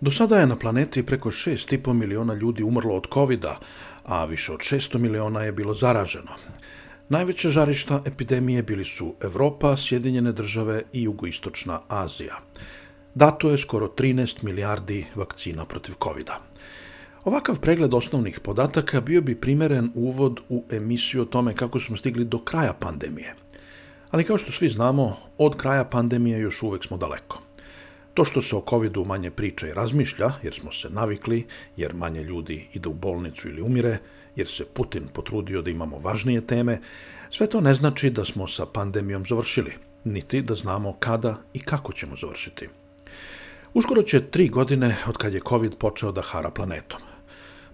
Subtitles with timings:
[0.00, 3.44] Do sada je na planeti preko 6,5 miliona ljudi umrlo od covid
[4.04, 6.30] a više od 600 miliona je bilo zaraženo.
[7.08, 12.38] Najveće žarišta epidemije bili su Evropa, Sjedinjene države i jugoistočna Azija.
[13.14, 16.36] Dato je skoro 13 milijardi vakcina protiv covid -a.
[17.24, 22.24] Ovakav pregled osnovnih podataka bio bi primeren uvod u emisiju o tome kako smo stigli
[22.24, 23.34] do kraja pandemije.
[24.10, 27.47] Ali kao što svi znamo, od kraja pandemije još uvek smo daleko.
[28.18, 32.22] To što se o covidu manje priča i razmišlja, jer smo se navikli, jer manje
[32.22, 33.98] ljudi ide u bolnicu ili umire,
[34.36, 36.80] jer se Putin potrudio da imamo važnije teme,
[37.30, 39.72] sve to ne znači da smo sa pandemijom završili,
[40.04, 42.68] niti da znamo kada i kako ćemo završiti.
[43.74, 47.00] Uskoro će tri godine od kad je COVID počeo da hara planetom.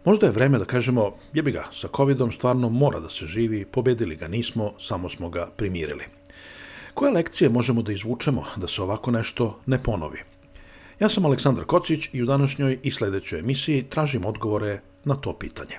[0.05, 4.17] Možda je vreme da kažemo, jebi ga, sa covidom stvarno mora da se živi, pobedili
[4.17, 6.05] ga nismo, samo smo ga primirili.
[6.95, 10.34] Koje lekcije možemo da izvučemo da se ovako nešto ne ponovi?
[11.00, 15.74] Ja sam Aleksandar Kocić i u današnjoj i sledećoj emisiji tražim odgovore na to pitanje.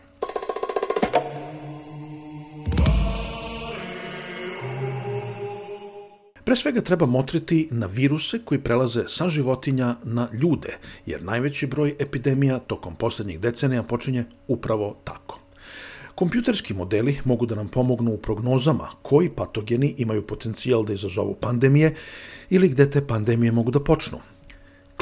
[6.44, 11.96] Pre svega treba motriti na viruse koji prelaze sa životinja na ljude, jer najveći broj
[12.00, 15.40] epidemija tokom poslednjih decenija počinje upravo tako.
[16.16, 21.96] Kompjuterski modeli mogu da nam pomognu u prognozama koji patogeni imaju potencijal da izazovu pandemije
[22.50, 24.35] ili gde te pandemije mogu da počnu.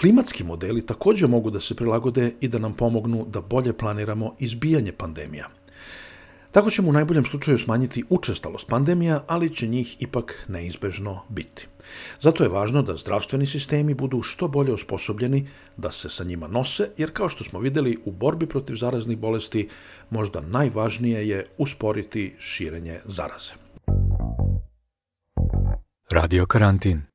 [0.04, 4.92] Klimatski modeli takođe mogu da se prilagode i da nam pomognu da bolje planiramo izbijanje
[4.92, 5.50] pandemija–
[6.54, 11.68] Tako ćemo u najboljem slučaju smanjiti učestalost pandemija, ali će njih ipak neizbežno biti.
[12.22, 15.48] Zato je važno da zdravstveni sistemi budu što bolje osposobljeni
[15.78, 19.70] da se sa njima nose, jer kao što smo videli u borbi protiv zaraznih bolesti,
[20.10, 23.54] možda najvažnije je usporiti širenje zaraze.
[26.12, 27.13] Radio karantin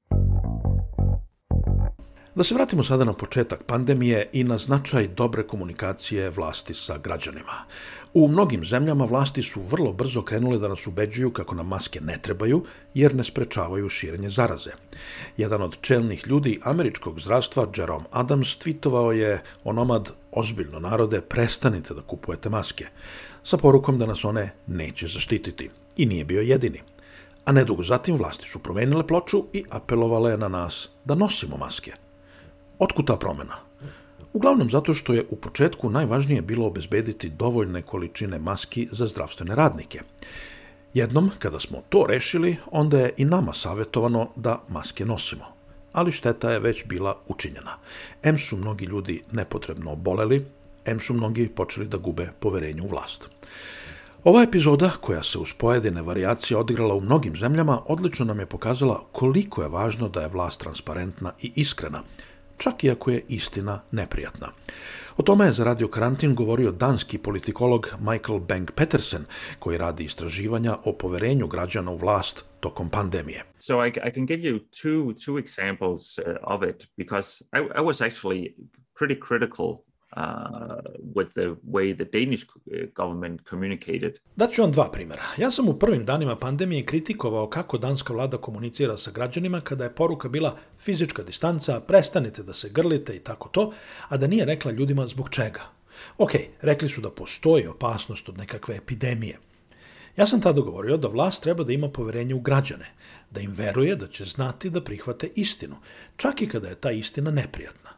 [2.39, 7.65] Da se vratimo sada na početak pandemije i na značaj dobre komunikacije vlasti sa građanima.
[8.15, 12.19] U mnogim zemljama vlasti su vrlo brzo krenule da nas ubeđuju kako nam maske ne
[12.23, 14.71] trebaju, jer ne sprečavaju širenje zaraze.
[15.37, 22.03] Jedan od čelnih ljudi američkog zdravstva, Jerome Adams, tweetovao je onomad ozbiljno narode, prestanite da
[22.03, 22.87] kupujete maske,
[23.43, 25.71] sa porukom da nas one neće zaštititi.
[25.97, 26.83] I nije bio jedini.
[27.45, 32.08] A nedugo zatim vlasti su promenile ploču i apelovale na nas da nosimo maske.
[32.79, 33.55] Otkud ta promena?
[34.33, 40.01] Uglavnom zato što je u početku najvažnije bilo obezbediti dovoljne količine maski za zdravstvene radnike.
[40.95, 45.45] Jednom, kada smo to rešili, onda je i nama savjetovano da maske nosimo.
[45.93, 47.77] Ali šteta je već bila učinjena.
[48.23, 50.47] M su mnogi ljudi nepotrebno oboleli,
[50.85, 53.29] M su mnogi počeli da gube poverenje u vlast.
[54.25, 59.05] Ova epizoda, koja se uz pojedine variacije odigrala u mnogim zemljama, odlično nam je pokazala
[59.13, 62.03] koliko je važno da je vlast transparentna i iskrena,
[62.59, 64.49] čak i ako je istina neprijatna.
[65.17, 69.25] O tome je za Radio Karantin govorio danski politikolog Michael Bank Petersen,
[69.59, 73.45] koji radi istraživanja o poverenju građana u vlast tokom pandemije.
[73.59, 77.83] So I, I can give you two two examples uh, of it because I, I
[77.83, 78.55] was actually
[78.99, 79.67] pretty critical
[80.17, 80.23] uh,
[81.15, 84.19] with the way the Danish uh, government communicated.
[84.37, 85.23] Daću vam dva primjera.
[85.37, 89.95] Ja sam u prvim danima pandemije kritikovao kako danska vlada komunicira sa građanima kada je
[89.95, 93.73] poruka bila fizička distanca, prestanite da se grlite i tako to,
[94.09, 95.61] a da nije rekla ljudima zbog čega.
[96.19, 96.33] Ok,
[96.63, 99.39] rekli su da postoji opasnost od nekakve epidemije.
[100.17, 102.87] Ja sam tada govorio da vlast treba da ima poverenje u građane,
[103.31, 105.77] da im veruje da će znati da prihvate istinu,
[106.17, 107.98] čak i kada je ta istina neprijatna.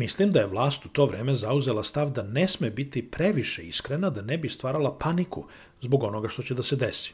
[0.00, 4.10] Mislim da je vlast u to vreme zauzela stav da ne sme biti previše iskrena
[4.10, 5.44] da ne bi stvarala paniku
[5.80, 7.12] zbog onoga što će da se desi.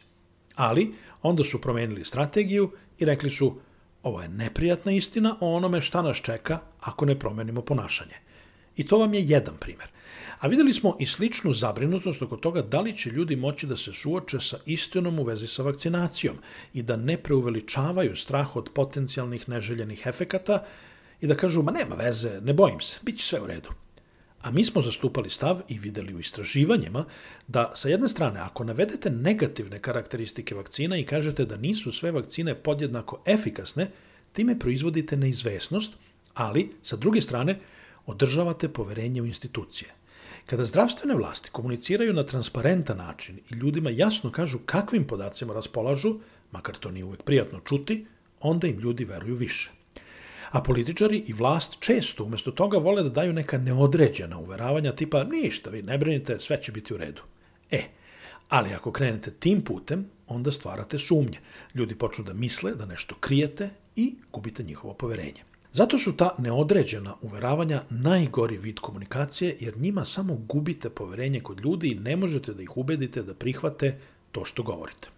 [0.55, 3.56] Ali onda su promenili strategiju i rekli su
[4.03, 8.15] Ovo je neprijatna istina o onome šta nas čeka ako ne promenimo ponašanje.
[8.77, 9.88] I to vam je jedan primer.
[10.38, 13.93] A videli smo i sličnu zabrinutost oko toga da li će ljudi moći da se
[13.93, 16.37] suoče sa istinom u vezi sa vakcinacijom
[16.75, 20.65] i da ne preuveličavaju strah od potencijalnih neželjenih efekata
[21.21, 23.71] i da kažu, ma nema veze, ne bojim se, bit će sve u redu.
[24.41, 27.05] A mi smo zastupali stav i videli u istraživanjima
[27.49, 32.55] da sa jedne strane, ako navedete negativne karakteristike vakcina i kažete da nisu sve vakcine
[32.55, 33.91] podjednako efikasne,
[34.33, 35.97] time proizvodite neizvesnost,
[36.35, 37.59] ali sa druge strane
[38.07, 39.91] održavate poverenje u institucije.
[40.47, 46.19] Kada zdravstvene vlasti komuniciraju na transparentan način i ljudima jasno kažu kakvim podacima raspolažu,
[46.53, 48.07] makar to nije uvek prijatno čuti,
[48.41, 49.75] onda im ljudi veruju više.
[50.56, 55.70] A političari i vlast često umesto toga vole da daju neka neodređena uveravanja tipa ništa,
[55.70, 57.23] vi ne brinite, sve će biti u redu.
[57.70, 57.82] E,
[58.49, 61.38] ali ako krenete tim putem, onda stvarate sumnje.
[61.75, 65.44] Ljudi počnu da misle da nešto krijete i gubite njihovo poverenje.
[65.73, 71.88] Zato su ta neodređena uveravanja najgori vid komunikacije, jer njima samo gubite poverenje kod ljudi
[71.88, 73.99] i ne možete da ih ubedite da prihvate
[74.32, 75.16] to što govorite.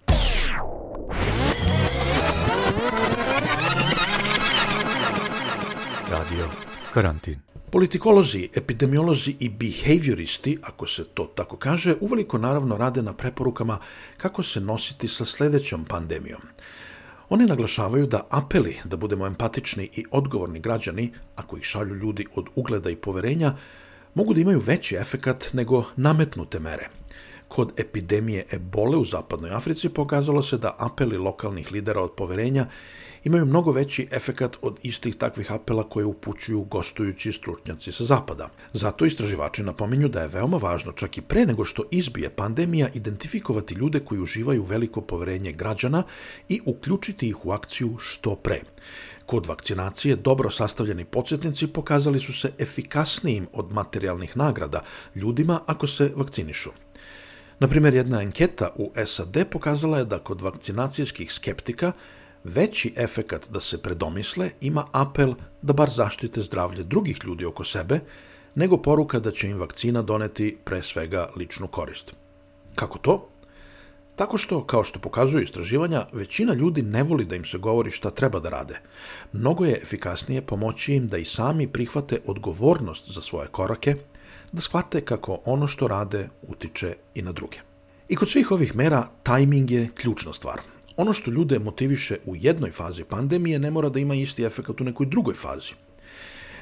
[6.11, 6.49] Radio
[6.95, 7.37] Karantin.
[7.71, 13.79] Politikolozi, epidemiolozi i behavioristi, ako se to tako kaže, uveliko naravno rade na preporukama
[14.17, 16.41] kako se nositi sa sledećom pandemijom.
[17.29, 22.47] Oni naglašavaju da apeli da budemo empatični i odgovorni građani, ako ih šalju ljudi od
[22.55, 23.57] ugleda i poverenja,
[24.15, 26.89] mogu da imaju veći efekat nego nametnute mere.
[27.49, 32.67] Kod epidemije ebole u zapadnoj Africi pokazalo se da apeli lokalnih lidera od poverenja
[33.25, 38.49] imaju mnogo veći efekat od istih takvih apela koje upućuju gostujući stručnjaci sa zapada.
[38.73, 43.75] Zato istraživači napominju da je veoma važno čak i pre nego što izbije pandemija identifikovati
[43.75, 46.03] ljude koji uživaju veliko poverenje građana
[46.49, 48.61] i uključiti ih u akciju što pre.
[49.27, 54.83] Kod vakcinacije dobro sastavljeni podsjetnici pokazali su se efikasnijim od materijalnih nagrada
[55.15, 56.71] ljudima ako se vakcinišu.
[57.61, 61.93] Naprimjer, jedna anketa u SAD pokazala je da kod vakcinacijskih skeptika
[62.49, 68.01] veći efekat da se predomisle ima apel da bar zaštite zdravlje drugih ljudi oko sebe,
[68.55, 72.15] nego poruka da će im vakcina doneti pre svega ličnu korist.
[72.75, 73.29] Kako to?
[74.17, 78.11] Tako što, kao što pokazuju istraživanja, većina ljudi ne voli da im se govori šta
[78.11, 78.81] treba da rade.
[79.33, 83.95] Mnogo je efikasnije pomoći im da i sami prihvate odgovornost za svoje korake,
[84.53, 87.59] da shvate kako ono što rade utiče i na druge.
[88.09, 90.61] I kod svih ovih mera, tajming je ključna stvar.
[90.99, 94.85] Ono što ljude motiviše u jednoj fazi pandemije ne mora da ima isti efekt u
[94.85, 95.73] nekoj drugoj fazi.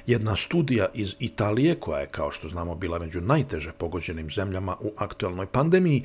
[0.07, 4.93] Jedna studija iz Italije, koja je, kao što znamo, bila među najteže pogođenim zemljama u
[4.97, 6.03] aktualnoj pandemiji,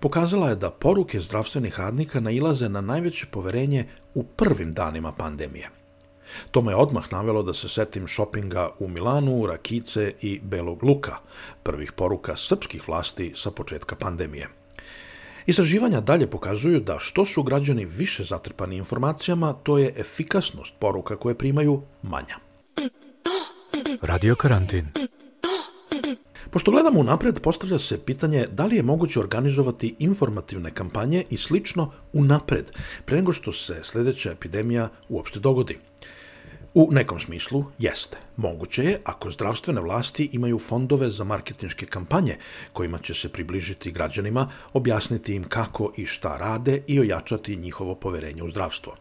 [0.00, 5.70] pokazala je da poruke zdravstvenih radnika nailaze na najveće poverenje u prvim danima pandemije.
[6.50, 11.16] To me odmah navelo da se setim šopinga u Milanu, Rakice i Belog Luka,
[11.62, 14.59] prvih poruka srpskih vlasti sa početka pandemije.
[15.46, 21.34] Istraživanja dalje pokazuju da što su građani više zatrpani informacijama, to je efikasnost poruka koje
[21.34, 22.36] primaju manja.
[24.02, 24.86] Radio Karantin.
[26.50, 31.92] Pošto gledamo unapred, postavlja se pitanje da li je moguće organizovati informativne kampanje i slično
[32.12, 32.64] unapred,
[33.04, 35.78] pre nego što se sledeća epidemija uopšte dogodi.
[36.74, 38.18] U nekom smislu jeste.
[38.36, 42.36] Moguće je ako zdravstvene vlasti imaju fondove za marketinške kampanje
[42.72, 48.42] kojima će se približiti građanima, objasniti im kako i šta rade i ojačati njihovo poverenje
[48.42, 48.96] u zdravstvo.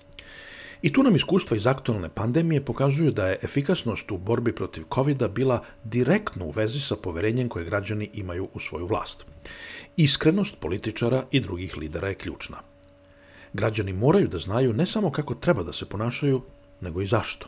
[0.82, 5.24] I tu nam iskustva iz aktualne pandemije pokazuju da je efikasnost u borbi protiv covid
[5.28, 9.26] bila direktno u vezi sa poverenjem koje građani imaju u svoju vlast.
[9.98, 12.58] Iskrenost političara i drugih lidera je ključna.
[13.54, 16.42] Građani moraju da znaju ne samo kako treba da se ponašaju,
[16.82, 17.48] nego i zašto.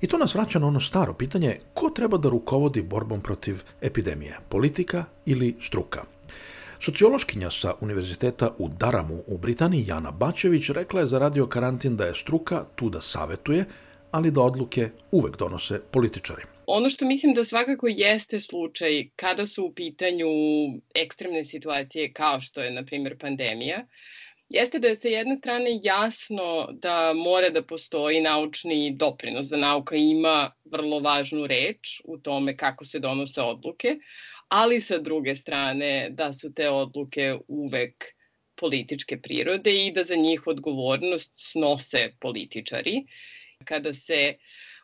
[0.00, 4.38] I to nas vraća na ono staro pitanje ko treba da rukovodi borbom protiv epidemije,
[4.48, 6.02] politika ili struka.
[6.80, 12.04] Sociološkinja sa Univerziteta u Daramu u Britaniji, Jana Bačević, rekla je za radio karantin da
[12.04, 13.64] je struka tu da savetuje,
[14.10, 16.42] ali da odluke uvek donose političari.
[16.66, 20.26] Ono što mislim da svakako jeste slučaj kada su u pitanju
[20.94, 23.86] ekstremne situacije kao što je, na primjer, pandemija,
[24.52, 29.96] jeste da je sa jedne strane jasno da mora da postoji naučni doprinos, da nauka
[29.96, 33.96] ima vrlo važnu reč u tome kako se donose odluke,
[34.48, 38.04] ali sa druge strane da su te odluke uvek
[38.56, 43.04] političke prirode i da za njih odgovornost snose političari.
[43.64, 44.34] Kada se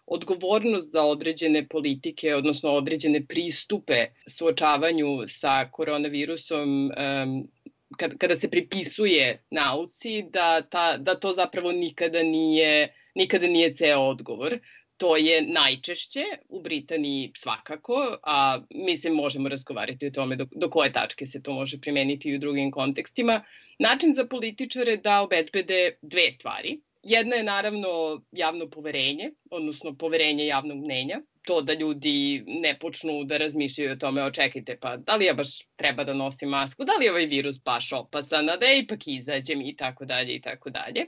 [0.06, 7.48] odgovornost za određene politike, odnosno određene pristupe suočavanju sa koronavirusom um,
[7.96, 14.00] kad, kada se pripisuje nauci, da, ta, da to zapravo nikada nije, nikada nije ceo
[14.00, 14.58] odgovor.
[14.96, 20.92] To je najčešće, u Britaniji svakako, a mislim možemo razgovarati o tome do, do koje
[20.92, 23.44] tačke se to može primeniti i u drugim kontekstima.
[23.78, 26.80] Način za političare da obezbede dve stvari.
[27.02, 27.88] Jedna je naravno
[28.32, 34.22] javno poverenje, odnosno poverenje javnog mnenja, to da ljudi ne počnu da razmišljaju o tome,
[34.22, 37.60] očekajte, pa da li ja baš treba da nosim masku, da li je ovaj virus
[37.64, 39.62] baš opasan, a da ipak izađem?
[39.62, 41.06] I tako dalje i tako dalje.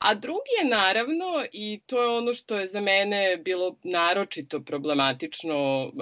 [0.00, 5.92] A drugi je naravno, i to je ono što je za mene bilo naročito problematično,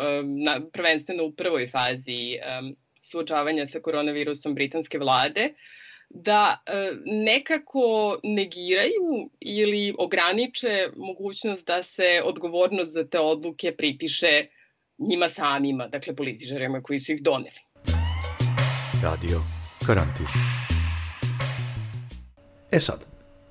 [0.72, 2.38] prvenstveno u prvoj fazi
[3.02, 5.54] suočavanja sa koronavirusom britanske vlade,
[6.10, 14.46] da e, nekako negiraju ili ograniče mogućnost da se odgovornost za te odluke pripiše
[14.98, 17.60] njima samima, dakle političarima koji su ih doneli.
[19.02, 19.40] Radio
[19.86, 20.26] Karantin.
[22.72, 23.00] E sad,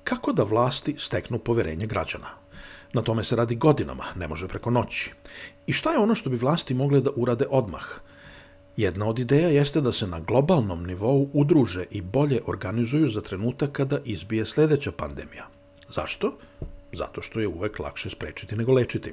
[0.04, 2.28] kako da vlasti steknu poverenje građana?
[2.92, 5.10] Na tome se radi godinama, ne može preko noći.
[5.66, 7.84] I šta je ono što bi vlasti mogle da urade odmah–
[8.80, 13.72] Jedna od ideja jeste da se na globalnom nivou udruže i bolje organizuju za trenutak
[13.72, 15.46] kada izbije sledeća pandemija.
[15.88, 16.32] Zašto?
[16.92, 19.12] Zato što je uvek lakše sprečiti nego lečiti.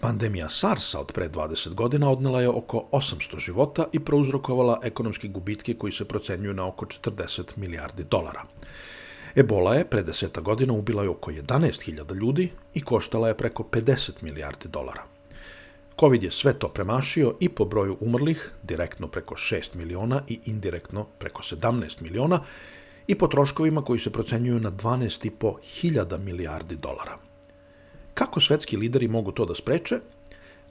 [0.00, 5.74] Pandemija SARS-a od pre 20 godina odnela je oko 800 života i prouzrokovala ekonomski gubitke
[5.74, 8.44] koji se procenjuju na oko 40 milijardi dolara.
[9.34, 14.22] Ebola je pre deseta godina ubila je oko 11.000 ljudi i koštala je preko 50
[14.22, 15.11] milijardi dolara.
[16.02, 21.04] Covid je sve to premašio i po broju umrlih, direktno preko 6 miliona i indirektno
[21.18, 22.40] preko 17 miliona,
[23.06, 27.18] i po troškovima koji se procenjuju na 12,5 hiljada milijardi dolara.
[28.14, 30.00] Kako svetski lideri mogu to da spreče?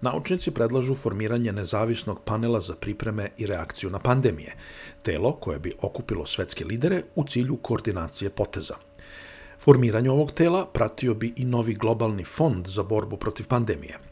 [0.01, 4.55] Naučnici predlažu formiranje nezavisnog panela za pripreme i reakciju na pandemije,
[5.03, 8.75] telo koje bi okupilo svetske lidere u cilju koordinacije poteza.
[9.59, 13.97] Formiranje ovog tela pratio bi i novi globalni fond za borbu protiv pandemije–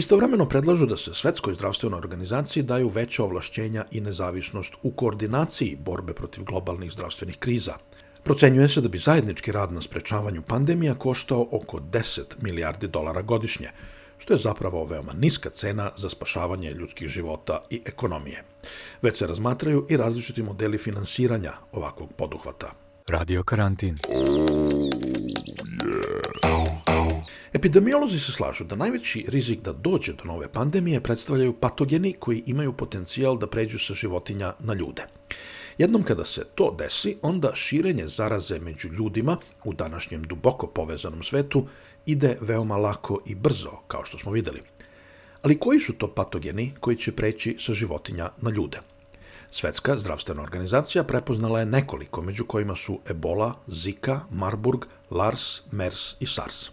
[0.00, 6.12] Istovremeno predlažu da se Svetskoj zdravstvenoj organizaciji daju veća ovlašćenja i nezavisnost u koordinaciji borbe
[6.12, 7.74] protiv globalnih zdravstvenih kriza.
[8.22, 13.68] Procenjuje se da bi zajednički rad na sprečavanju pandemija koštao oko 10 milijardi dolara godišnje,
[14.18, 18.44] što je zapravo veoma niska cena za spašavanje ljudskih života i ekonomije.
[19.02, 22.72] Već se razmatraju i različiti modeli finansiranja ovakvog poduhvata.
[23.08, 23.98] Radio karantin.
[27.52, 32.72] Epidemiolozi se slažu da najveći rizik da dođe do nove pandemije predstavljaju patogeni koji imaju
[32.72, 35.06] potencijal da pređu sa životinja na ljude.
[35.78, 41.66] Jednom kada se to desi, onda širenje zaraze među ljudima u današnjem duboko povezanom svetu
[42.06, 44.62] ide veoma lako i brzo, kao što smo videli.
[45.42, 48.78] Ali koji su to patogeni koji će preći sa životinja na ljude?
[49.50, 56.26] Svetska zdravstvena organizacija prepoznala je nekoliko, među kojima su Ebola, Zika, Marburg, Lars, MERS i
[56.26, 56.70] SARS.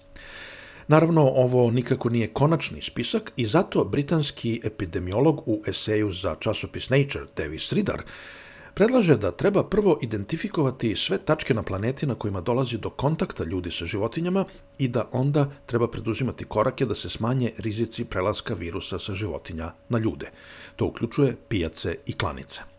[0.88, 7.26] Naravno, ovo nikako nije konačni spisak i zato britanski epidemiolog u eseju za časopis Nature,
[7.38, 8.02] Davis Ridar,
[8.74, 13.72] predlaže da treba prvo identifikovati sve tačke na planeti na kojima dolazi do kontakta ljudi
[13.72, 14.46] sa životinjama
[14.78, 20.00] i da onda treba preduzimati korake da se smanje rizici prelaska virusa sa životinja na
[20.00, 20.32] ljude.
[20.76, 22.77] To uključuje pijace i klanice.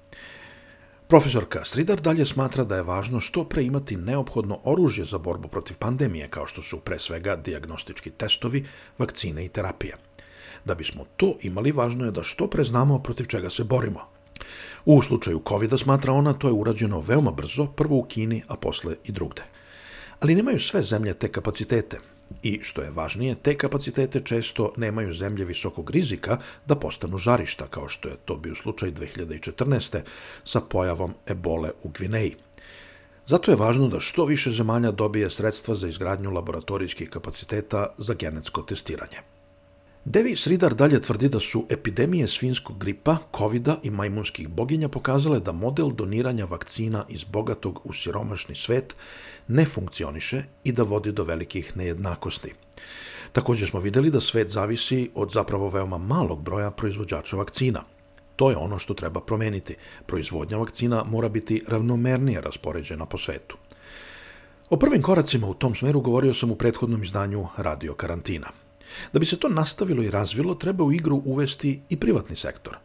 [1.09, 5.77] Profesorka Stridar dalje smatra da je važno što pre imati neophodno oružje za borbu protiv
[5.77, 8.67] pandemije, kao što su pre svega diagnostički testovi,
[8.99, 9.97] vakcine i terapija.
[10.65, 14.00] Da bismo to imali, važno je da što pre znamo protiv čega se borimo.
[14.85, 18.97] U slučaju covid smatra ona, to je urađeno veoma brzo, prvo u Kini, a posle
[19.05, 19.43] i drugde.
[20.21, 21.99] Ali nemaju sve zemlje te kapacitete.
[22.43, 27.89] I, što je važnije, te kapacitete često nemaju zemlje visokog rizika da postanu žarišta, kao
[27.89, 30.01] što je to bio slučaj 2014.
[30.45, 32.35] sa pojavom ebole u Gvineji.
[33.27, 38.63] Zato je važno da što više zemalja dobije sredstva za izgradnju laboratorijskih kapaciteta za genetsko
[38.63, 39.38] testiranje.
[40.09, 45.53] Devi Sridar dalje tvrdi da su epidemije svinskog gripa, covid i majmunskih boginja pokazale da
[45.53, 48.97] model doniranja vakcina iz bogatog u siromašni svet
[49.49, 52.53] ne funkcioniše i da vodi do velikih nejednakosti.
[53.33, 57.83] Takođe smo videli da svet zavisi od zapravo veoma malog broja proizvođača vakcina.
[58.37, 59.77] To je ono što treba promeniti.
[60.07, 63.57] Proizvodnja vakcina mora biti ravnomernije raspoređena po svetu.
[64.71, 68.49] O prvim koracima u tom smeru govorio sam u prethodnom izdanju Radio Karantina.
[69.12, 72.76] Da bi se to nastavilo i razvilo, treba u igru uvesti i privatni sektor.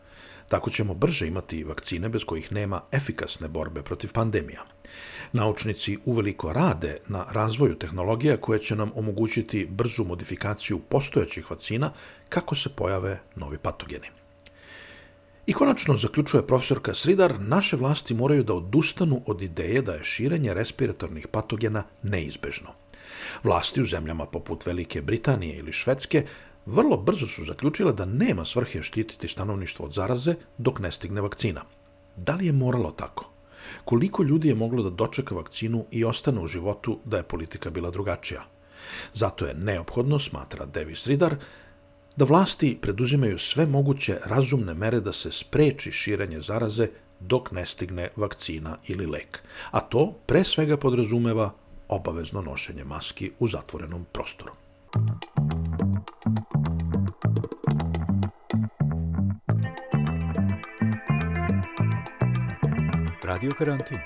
[0.49, 4.65] Tako ćemo brže imati vakcine bez kojih nema efikasne borbe protiv pandemija.
[5.31, 11.91] Naučnici uveliko rade na razvoju tehnologija koje će nam omogućiti brzu modifikaciju postojećih vakcina
[12.29, 14.07] kako se pojave novi patogeni.
[15.45, 20.53] I konačno, zaključuje profesorka Sridar, naše vlasti moraju da odustanu od ideje da je širenje
[20.53, 22.82] respiratornih patogena neizbežno.
[23.43, 26.25] Vlasti u zemljama poput Velike Britanije ili Švedske
[26.65, 31.61] vrlo brzo su zaključile da nema svrhe štititi stanovništvo od zaraze dok ne stigne vakcina.
[32.15, 33.29] Da li je moralo tako?
[33.85, 37.91] Koliko ljudi je moglo da dočeka vakcinu i ostane u životu da je politika bila
[37.91, 38.43] drugačija?
[39.13, 41.35] Zato je neophodno, smatra Davis Ridar,
[42.15, 46.87] da vlasti preduzimaju sve moguće razumne mere da se spreči širenje zaraze
[47.19, 49.43] dok ne stigne vakcina ili lek.
[49.71, 51.51] A to pre svega podrazumeva
[51.87, 54.51] obavezno nošenje maski u zatvorenom prostoru.
[63.23, 63.97] Radio karantin.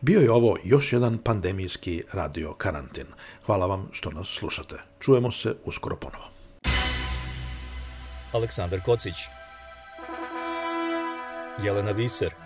[0.00, 3.06] Bio je ovo još jedan pandemijski radio karantin.
[3.46, 4.76] Hvala vam što nas slušate.
[5.00, 6.24] Čujemo se uskoro ponovo.
[8.32, 9.14] Aleksandar Kocić
[11.62, 12.45] Jelena Viser